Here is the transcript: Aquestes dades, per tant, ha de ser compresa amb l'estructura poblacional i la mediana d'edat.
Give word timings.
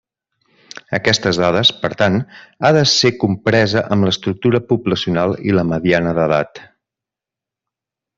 Aquestes 0.97 1.39
dades, 1.41 1.71
per 1.81 1.91
tant, 1.99 2.15
ha 2.63 2.71
de 2.77 2.81
ser 2.93 3.11
compresa 3.25 3.83
amb 3.97 4.07
l'estructura 4.09 4.61
poblacional 4.71 5.37
i 5.51 5.55
la 5.59 5.67
mediana 5.73 6.15
d'edat. 6.21 6.63